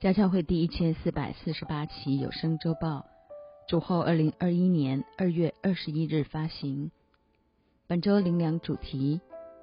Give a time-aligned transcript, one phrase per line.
[0.00, 3.04] 家教会第一千四百四十八期有声周报，
[3.66, 6.92] 主后二零二一年二月二十一日发行。
[7.88, 9.20] 本周灵粮主题：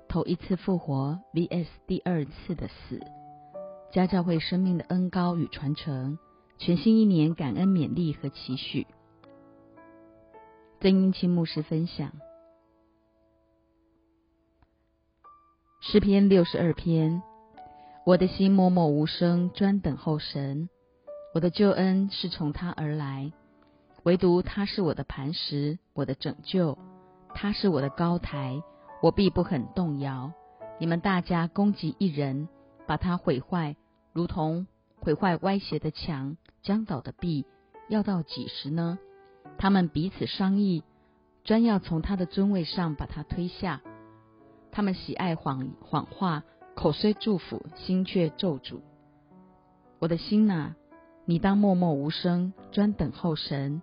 [0.10, 3.00] 头一次复活 vs 第二次的死。
[3.94, 6.20] 家教会生命的恩高与传承，
[6.58, 8.86] 全新一年感恩勉励和期许。
[10.82, 12.12] 曾英清牧师分享
[15.80, 17.24] 诗篇六十二篇。
[18.06, 20.70] 我的心默默无声，专等候神。
[21.34, 23.34] 我的救恩是从他而来，
[24.04, 26.78] 唯独他是我的磐石，我的拯救。
[27.34, 28.62] 他是我的高台，
[29.02, 30.32] 我必不肯动摇。
[30.80, 32.48] 你们大家攻击一人，
[32.86, 33.76] 把他毁坏，
[34.14, 34.68] 如同
[34.98, 37.48] 毁坏歪斜的墙、将倒的壁，
[37.90, 39.00] 要到几时呢？
[39.58, 40.84] 他们彼此商议，
[41.44, 43.82] 专要从他的尊位上把他推下。
[44.72, 46.44] 他们喜爱谎谎话。
[46.76, 48.80] 口虽祝福，心却咒诅。
[50.00, 50.74] 我的心呐，
[51.26, 53.82] 你当默默无声，专等候神，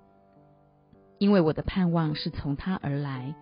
[1.18, 3.34] 因为我的盼望是从他而来。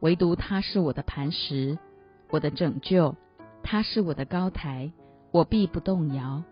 [0.00, 1.78] 唯独他是我的磐石，
[2.30, 3.16] 我的拯救，
[3.62, 4.92] 他是我的高台，
[5.32, 6.44] 我必不动摇。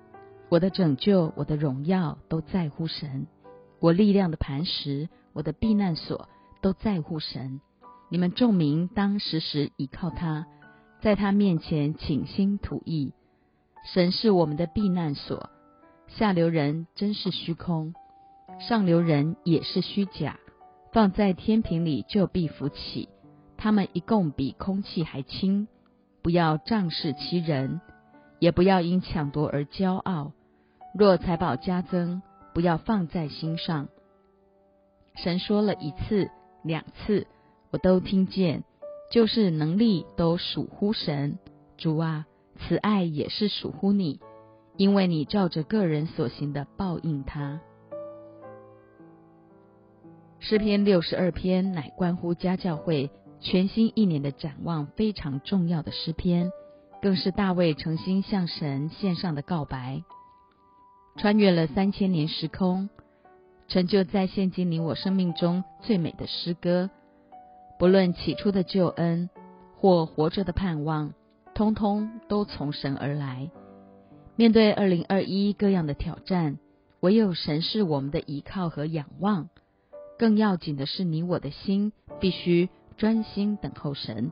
[0.48, 3.26] 我的拯救，我的荣耀，都在乎神。
[3.80, 6.28] 我力量的磐石，我的避难所，
[6.60, 7.60] 都在乎神。
[8.10, 10.46] 你们众民当时时倚靠他。
[11.04, 13.12] 在他面前倾心吐意，
[13.84, 15.50] 神是我们的避难所。
[16.06, 17.94] 下流人真是虚空，
[18.58, 20.38] 上流人也是虚假。
[20.92, 23.10] 放在天平里就必浮起，
[23.58, 25.68] 他们一共比空气还轻。
[26.22, 27.82] 不要仗势欺人，
[28.38, 30.32] 也不要因抢夺而骄傲。
[30.94, 32.22] 若财宝加增，
[32.54, 33.88] 不要放在心上。
[35.16, 36.30] 神说了一次、
[36.62, 37.26] 两次，
[37.72, 38.64] 我都听见。
[39.14, 41.38] 就是能力都属乎神，
[41.76, 42.26] 主啊，
[42.58, 44.18] 慈爱也是属乎你，
[44.76, 47.60] 因为你照着个人所行的报应他。
[50.40, 56.50] 诗篇六十二篇乃关乎家教会全新一年的展望，非常重要的诗篇，
[57.00, 60.02] 更是大卫诚心向神献上的告白，
[61.18, 62.90] 穿越了三千年时空，
[63.68, 66.90] 成就在现今你我生命中最美的诗歌。
[67.78, 69.28] 不论起初的救恩
[69.76, 71.12] 或活着的盼望，
[71.54, 73.50] 通通都从神而来。
[74.36, 76.58] 面对二零二一各样的挑战，
[77.00, 79.48] 唯有神是我们的依靠和仰望。
[80.18, 84.30] 更要紧的是，你我的心必须专心等候神，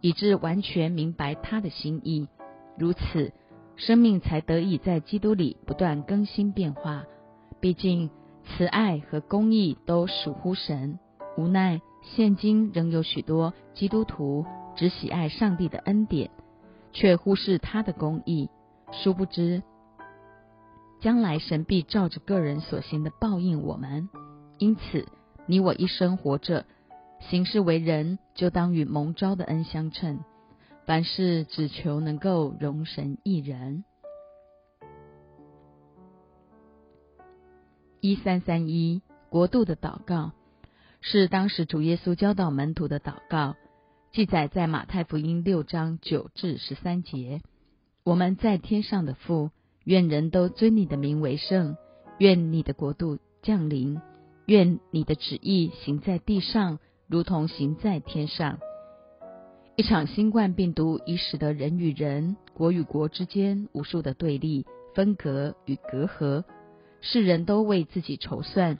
[0.00, 2.28] 以致完全明白他的心意。
[2.76, 3.32] 如此，
[3.76, 7.04] 生命才得以在基督里不断更新变化。
[7.60, 8.10] 毕竟，
[8.44, 10.98] 慈爱和公义都属乎神。
[11.36, 11.80] 无奈。
[12.04, 14.44] 现今仍有许多基督徒
[14.76, 16.30] 只喜爱上帝的恩典，
[16.92, 18.48] 却忽视他的公义。
[18.92, 19.62] 殊不知，
[21.00, 24.08] 将来神必照着个人所行的报应我们。
[24.58, 25.08] 因此，
[25.46, 26.66] 你我一生活着，
[27.18, 30.20] 行事为人，就当与蒙召的恩相称。
[30.86, 33.84] 凡事只求能够容神一人。
[38.00, 40.32] 一三三一国度的祷告。
[41.06, 43.56] 是当时主耶稣教导门徒的祷告，
[44.10, 47.42] 记载在马太福音六章九至十三节。
[48.04, 49.50] 我们在天上的父，
[49.84, 51.76] 愿人都尊你的名为圣，
[52.16, 54.00] 愿你的国度降临，
[54.46, 58.58] 愿你的旨意行在地上，如同行在天上。
[59.76, 64.64] 一场新冠病毒已使得人与人、国与国之间无数的对立、
[64.94, 66.44] 分隔与隔阂，
[67.02, 68.78] 世人都为自己筹算。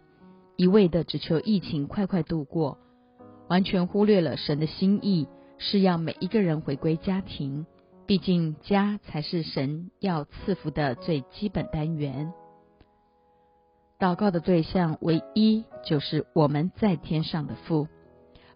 [0.56, 2.78] 一味的只求疫情快快度过，
[3.48, 5.28] 完全忽略了神的心意
[5.58, 7.66] 是要每一个人回归家庭。
[8.06, 12.34] 毕竟家才是神要赐福的最基本单元。
[13.98, 17.88] 祷告的对象唯一就是我们在天上的父，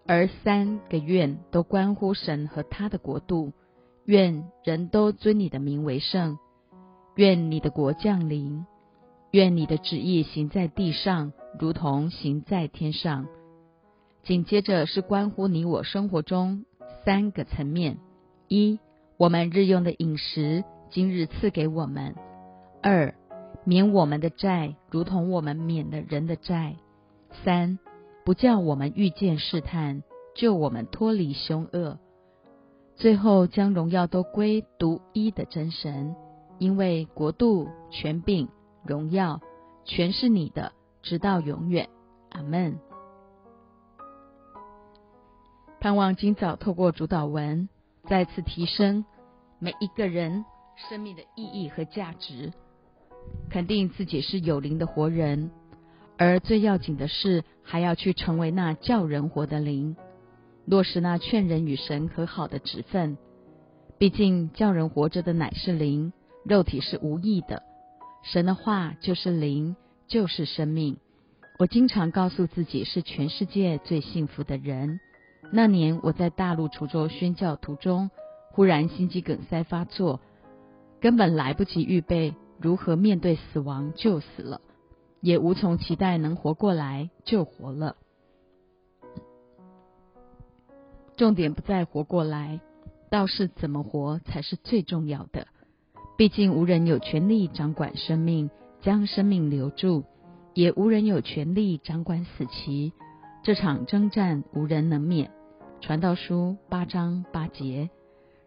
[0.07, 3.53] 而三个愿都关乎神和他的国度。
[4.05, 6.39] 愿人都尊你的名为圣，
[7.15, 8.67] 愿你的国降临，
[9.31, 11.33] 愿你的旨意行在地上。
[11.59, 13.27] 如同行在天上，
[14.23, 16.67] 紧接着是关乎你我生活中
[17.05, 17.99] 三个层面：
[18.47, 18.79] 一、
[19.17, 22.13] 我们日用的饮食，今日赐给我们；
[22.81, 23.15] 二、
[23.65, 26.77] 免我们的债，如同我们免了人的债；
[27.45, 27.79] 三、
[28.25, 30.03] 不叫我们遇见试探，
[30.37, 31.99] 救我们脱离凶恶；
[32.95, 36.15] 最后将荣耀都归独一的真神，
[36.59, 38.49] 因为国度、权柄、
[38.89, 39.41] 荣耀，
[39.85, 40.73] 全是你的。
[41.01, 41.89] 直到永远，
[42.31, 42.79] 阿门。
[45.81, 47.69] 盼望今早透过主导文，
[48.09, 49.05] 再次提升
[49.61, 50.45] 每一个人
[50.89, 52.53] 生命的意义和价值，
[53.49, 55.53] 肯定自己是有灵的活人，
[56.19, 59.97] 而最要紧的是，还要去成为那叫人活的灵，
[60.65, 63.17] 落实那劝人与神和好的职分。
[63.99, 66.13] 毕竟叫人活着的乃是灵，
[66.45, 67.63] 肉体是无益的。
[68.23, 69.77] 神的话就是灵，
[70.07, 70.99] 就是生命。
[71.59, 75.01] 我经常告诉自己是全世界最幸福的人。
[75.51, 78.11] 那年我在大陆滁州宣教途中，
[78.53, 80.21] 忽然心肌梗塞发作，
[81.01, 82.35] 根本来不及预备。
[82.61, 84.61] 如何面对死亡就死了，
[85.21, 87.95] 也无从期待能活过来就活了。
[91.17, 92.61] 重点不在活过来，
[93.11, 95.47] 倒是怎么活才是最重要的。
[96.19, 98.51] 毕竟无人有权利掌管生命，
[98.81, 100.03] 将生命留住；
[100.53, 102.93] 也无人有权利掌管死期。
[103.45, 105.31] 这场征战无人能免。
[105.81, 107.89] 传道书八章八节，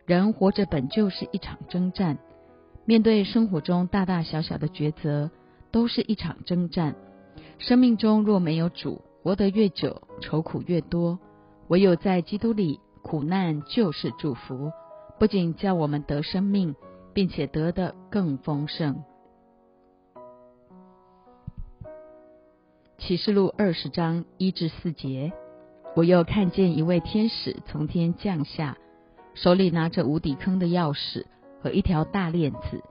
[0.06, 2.18] 人活着本就是一场征战。
[2.84, 5.32] 面对生活中大大小小的抉择，
[5.72, 6.98] 都是一场征战。
[7.58, 11.18] 生命中若没有主，活得越久，愁苦越多。
[11.70, 14.74] 唯有在基督里，苦难就是祝福，
[15.18, 16.76] 不仅叫我们得生命，
[17.14, 19.04] 并且得的更丰盛。
[22.98, 25.32] 启示录二十章一至四节，
[25.96, 28.78] 我又看见一位天使从天降下，
[29.34, 31.26] 手里拿着无底坑的钥匙。
[31.64, 32.84] 和一条大链子，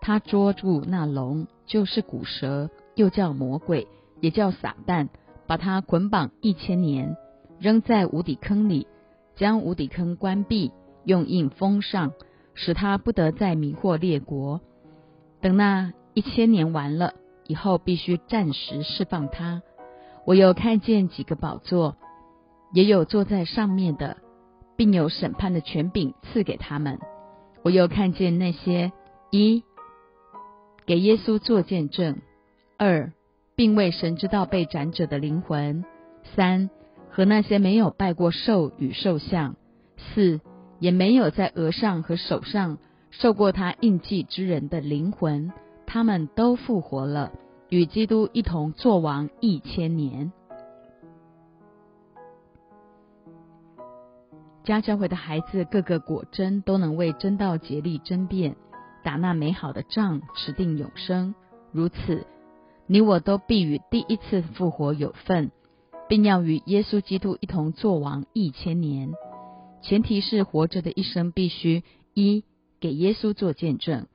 [0.00, 3.88] 他捉住那龙，就是古蛇，又叫魔鬼，
[4.20, 5.08] 也叫撒旦，
[5.48, 7.16] 把他捆绑一千年，
[7.58, 8.86] 扔在无底坑里，
[9.34, 10.70] 将无底坑关闭，
[11.04, 12.12] 用印封上，
[12.54, 14.60] 使他不得再迷惑列国。
[15.40, 17.14] 等那一千年完了
[17.46, 19.62] 以后，必须暂时释放他。
[20.24, 21.96] 我又看见几个宝座，
[22.72, 24.18] 也有坐在上面的，
[24.76, 27.00] 并有审判的权柄赐给他们。
[27.62, 28.92] 我又看见那些
[29.30, 29.64] 一
[30.86, 32.20] 给耶稣做见证，
[32.76, 33.12] 二
[33.56, 35.84] 并为神之道被斩者的灵魂，
[36.36, 36.70] 三
[37.10, 39.56] 和那些没有拜过兽与兽像，
[39.96, 40.40] 四
[40.82, 42.76] 也没有在额上和手上
[43.12, 45.52] 受过他印记之人的灵魂，
[45.86, 47.30] 他们都复活了，
[47.68, 50.32] 与基督一同作王一千年。
[54.64, 58.56] 家教会的孩子，个个果真都能为真道竭力争辩，
[59.04, 61.36] 打那美好的仗，持定永生。
[61.70, 62.26] 如此，
[62.88, 65.52] 你我都必与第一次复活有份，
[66.08, 69.12] 并要与耶稣基督一同作王一千年。
[69.82, 71.82] 前提是活着的一生必须
[72.14, 72.44] 一
[72.80, 74.06] 给耶稣做见证，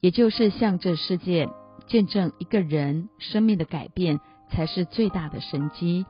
[0.00, 1.48] 也就是向这世界
[1.86, 6.06] 见证一个人生命的改变，才是最大的神机。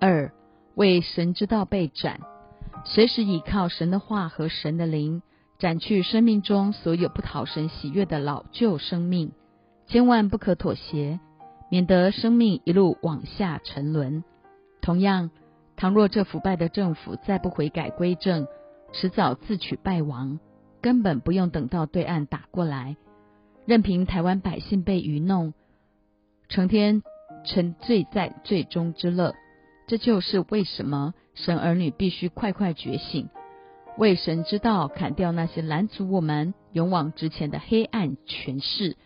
[0.00, 0.32] 二
[0.74, 2.20] 为神之道被斩。
[2.84, 5.22] 随时倚靠神的话和神的灵，
[5.58, 9.32] 斩去生命中所有不讨神喜悦的老旧生命，
[9.86, 11.20] 千万不可妥协，
[11.70, 14.24] 免得生命一路往下沉沦。
[14.80, 15.30] 同样，
[15.76, 18.46] 倘若这腐败的政府再不悔改归正，
[18.92, 20.38] 迟早自取败亡，
[20.80, 22.96] 根本不用等到对岸打过来，
[23.66, 25.54] 任凭台湾百姓被愚弄，
[26.48, 27.02] 成天
[27.44, 29.34] 沉醉在最终之乐。
[29.86, 31.14] 这就是为什么。
[31.34, 33.30] 神儿女必须快快觉醒，
[33.96, 38.98] 为神之道砍掉那些拦阻我们勇往直前的黑暗权势，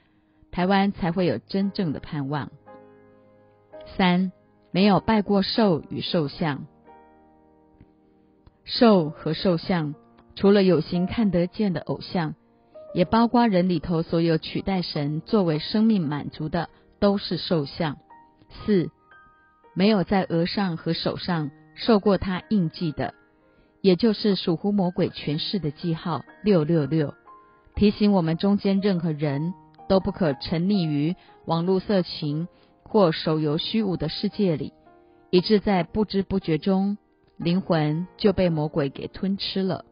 [0.51, 2.51] 台湾才会有真正的盼望。
[3.97, 4.33] 三，
[4.71, 6.67] 没有拜过兽与兽像，
[8.65, 9.95] 兽和兽像，
[10.35, 12.35] 除了有形看得见的偶像，
[12.95, 16.69] 也包括人里头所有取代神作为生命满足的，
[16.99, 17.97] 都是兽像。
[18.65, 18.91] 四，
[19.75, 21.51] 没有在额上和手上。
[21.79, 23.13] 受过他印记的，
[23.83, 27.13] 也就是属乎魔鬼权势的记号六六六，
[27.75, 29.53] 提醒我们中间任何人
[29.87, 32.49] 都不可沉溺于网络色情
[32.87, 34.73] 或手游虚无的世界里，
[35.31, 36.97] 以致在不知不觉中
[37.37, 39.85] 灵魂就被魔鬼给吞吃了。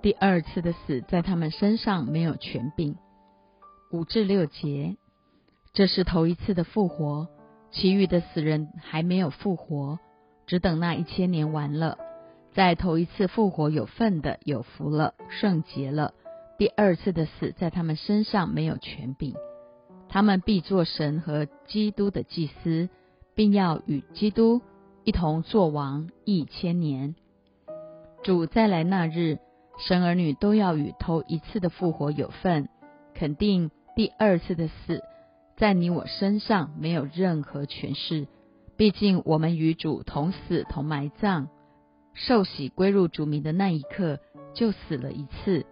[0.00, 2.96] 第二次的死在他们身上没有权柄。
[3.90, 4.96] 五至六节，
[5.72, 7.28] 这是头一次的复活。
[7.70, 9.98] 其余的死人还没有复活，
[10.46, 11.98] 只等那一千年完了，
[12.52, 16.14] 在头一次复活有份的有福了，圣洁了。
[16.56, 19.34] 第二次的死在他们身上没有权柄，
[20.14, 22.88] 他们必做神和基督的祭司，
[23.34, 24.62] 并要与基督
[25.02, 27.16] 一同作王一千年。
[28.22, 29.40] 主再来那日，
[29.76, 32.68] 神儿女都要与头一次的复活有份，
[33.12, 35.02] 肯定第二次的死。
[35.56, 38.28] 在你我身上没有任何权势，
[38.76, 41.48] 毕竟我们与主同死同埋葬，
[42.12, 44.20] 受洗归入主名的那一刻
[44.54, 45.66] 就死了一次，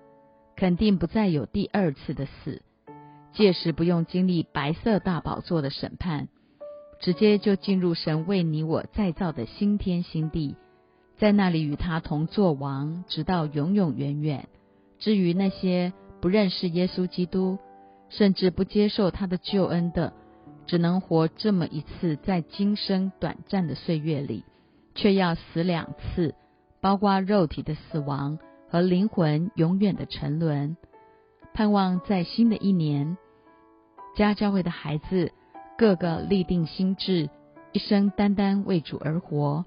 [0.56, 2.62] 肯定不再有第二次的死。
[3.32, 6.28] 届时不用经历白色大宝座的审判，
[7.00, 10.56] 直接就进入神为你我再造的新天新地，
[11.16, 14.48] 在那里与他同作王，直到永永远远。
[14.98, 17.58] 至于那些不认识耶稣基督，
[18.08, 20.12] 甚至不接受他的救恩的，
[20.66, 24.44] 只能活这么一次，在今生短暂的岁月里，
[24.94, 26.34] 却要死两次，
[26.80, 30.76] 包括肉体的死亡和灵魂永远的沉沦。
[31.54, 33.18] 盼望在新的一年，
[34.14, 35.32] 家教会的孩子
[35.78, 37.30] 个个立定心志，
[37.72, 39.64] 一生单单为主而活，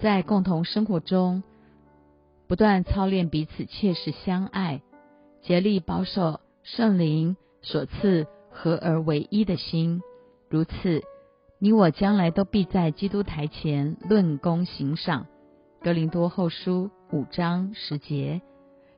[0.00, 1.42] 在共同生活中
[2.46, 4.82] 不断操练彼此切实相爱，
[5.42, 10.02] 竭力保守圣灵所赐合而为一的心。
[10.50, 11.02] 如此，
[11.58, 15.26] 你我将来都必在基督台前论功行赏。
[15.82, 18.42] 格林多后书五章十节，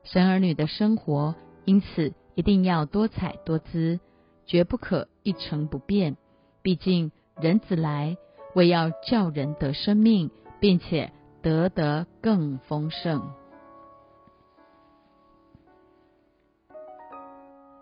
[0.03, 1.35] 神儿女的生活。
[1.63, 4.01] 因此，一定要多彩多姿，
[4.45, 6.17] 绝不可一成不变。
[6.61, 8.17] 毕竟，人子来
[8.55, 13.31] 为要叫人得生命，并且得得更丰盛。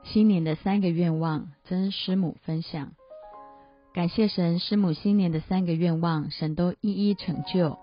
[0.03, 2.91] 新年的三个愿望，真师母分享。
[3.93, 7.77] 感谢神，师母新年的三个愿望，神都一一成就。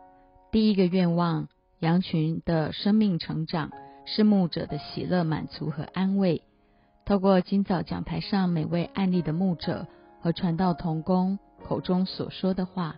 [0.51, 3.71] 第一个愿望，羊群的生命成长。
[4.11, 6.41] 是牧者的喜乐、满足和安慰。
[7.09, 9.87] 透过今早讲台上每位案例的牧者
[10.21, 12.97] 和传道同工口中所说的话，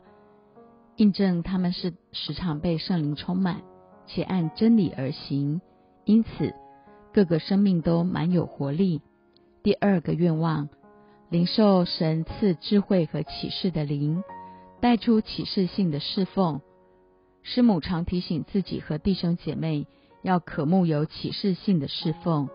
[0.97, 3.63] 印证他们是时常被圣灵充满，
[4.09, 5.61] 且按真理而行，
[6.05, 6.53] 因此
[7.13, 9.01] 各个生命都满有活力。
[9.63, 10.69] 第二个愿望，
[11.29, 14.25] 灵受神赐智慧和启示的灵，
[14.81, 16.61] 带出启示性的侍奉。
[17.45, 19.87] 师母常提醒自己和弟兄姐妹。
[20.23, 22.51] 要渴慕有启示性的侍奉。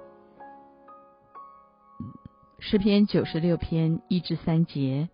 [2.60, 5.10] 诗篇九十六篇一至三节，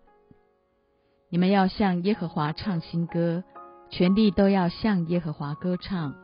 [1.28, 3.42] 你们要向耶和华唱新歌，
[3.90, 6.14] 全地都要向耶和华歌唱，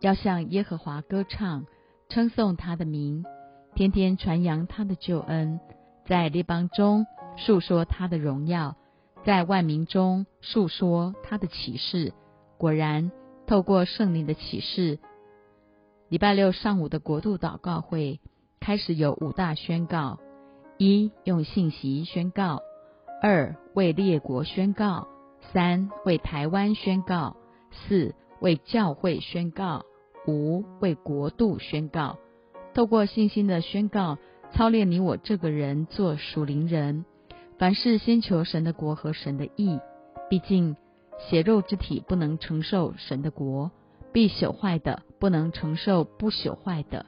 [0.00, 1.64] 要向耶和华歌唱，
[2.08, 3.24] 称颂他的名，
[3.74, 5.58] 天天传扬他的救恩，
[6.06, 7.06] 在列邦中
[7.36, 8.76] 述说他的荣耀，
[9.24, 12.12] 在万民中述说他的启示。
[12.56, 13.10] 果然，
[13.46, 14.98] 透过圣灵的启示。
[16.08, 18.20] 礼拜六上午的国度祷告会
[18.60, 20.18] 开始有五大宣告：
[20.78, 22.62] 一、用信息宣告；
[23.20, 25.08] 二、为列国宣告；
[25.52, 27.36] 三、为台湾宣告；
[27.72, 29.84] 四、为教会宣告；
[30.28, 32.16] 五、为国度宣告。
[32.74, 34.18] 透过信心的宣告，
[34.52, 37.04] 操练你我这个人做属灵人。
[37.58, 39.80] 凡事先求神的国和神的义，
[40.30, 40.76] 毕竟
[41.18, 43.72] 血肉之体不能承受神的国。
[44.10, 47.04] 必朽坏的不能承受不朽坏的，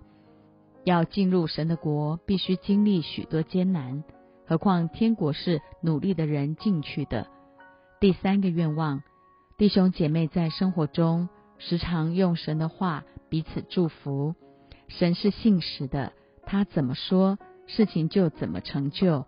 [0.85, 4.03] 要进入神的国，必须经历许多艰难。
[4.47, 7.29] 何况天国是努力的人进去的。
[8.01, 9.03] 第三个愿望，
[9.59, 14.35] 弟兄姐妹在生活中时常用神的话彼此祝福。
[14.89, 16.13] 神是信实的，
[16.45, 19.27] 他怎么说，事情就怎么成就。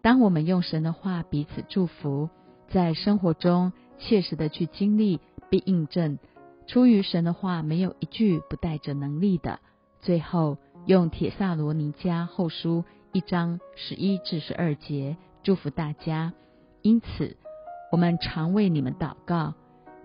[0.00, 2.30] 当我们用神的话彼此祝福，
[2.68, 6.18] 在生活中切实的去经历，并印证。
[6.66, 9.60] 出于神的话，没有一句不带着能力的。
[10.00, 16.32] 最后用铁萨罗尼迦后书一章十一至十二节祝福大家。
[16.82, 17.36] 因此，
[17.92, 19.54] 我们常为你们祷告，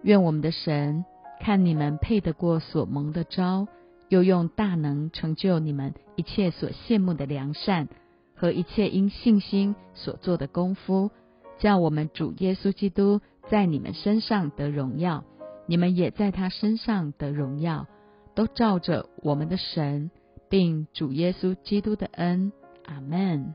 [0.04, 1.04] 愿我们的神
[1.40, 3.68] 看你们配得过所蒙的招，
[4.08, 7.88] 又用大能成就你们一切所羡慕的良善
[8.36, 11.10] 和一切因信心所做的功夫，
[11.58, 13.20] 叫我们主耶稣基督
[13.50, 15.24] 在你们身上得荣耀。
[15.66, 17.88] 你们也在他身上得荣耀，
[18.36, 20.12] 都照着我们的神，
[20.50, 22.52] 并主耶稣基督的恩，
[22.86, 23.54] 阿门。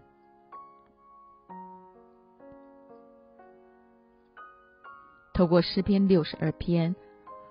[5.35, 6.95] 透过诗篇六十二篇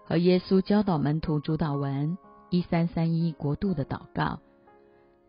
[0.06, 2.18] 和耶稣教导门徒主导文
[2.52, 4.40] 一三三一国度的祷告，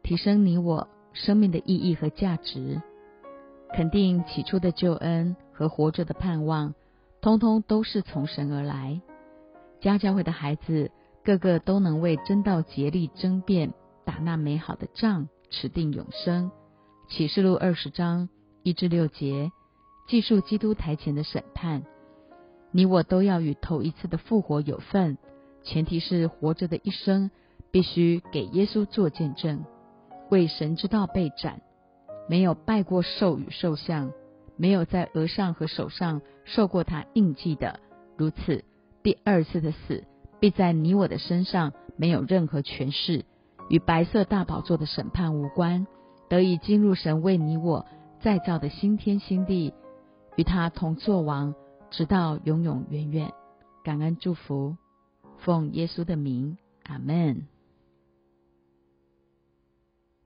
[0.03, 2.83] 提升你我生命的意义和价值，
[3.75, 6.75] 肯定起初的救恩和活着的盼望，
[7.23, 9.01] 通通都是从神而来。
[9.81, 10.91] 家教会的孩子
[11.25, 13.73] 个个都能为真道竭力争辩，
[14.05, 16.51] 打那美好的仗，持定永生。
[17.09, 18.29] 启示录二十章
[18.63, 19.53] 一至六节，
[20.09, 21.83] 记述基督台前的审判。
[22.71, 25.19] 你我都要与头一次的复活有份，
[25.63, 27.31] 前提是活着的一生
[27.71, 29.65] 必须给耶稣做见证，
[30.31, 31.61] 为神之道被斩，
[32.29, 34.11] 没有拜过兽与兽像，
[34.57, 37.79] 没有在额上和手上受过他印记的，
[38.17, 38.65] 如此。
[39.03, 40.05] 第二次的死
[40.41, 43.25] 必在你我的身上没有任何权势，
[43.69, 45.87] 与白色大宝座的审判无关，
[46.29, 47.87] 得以进入神为你我
[48.21, 49.73] 再造的新天新地，
[50.37, 51.55] 与他同作王，
[51.91, 53.33] 直到永永远远。
[53.83, 54.77] 感恩祝福，
[55.39, 57.47] 奉耶稣的名，阿门。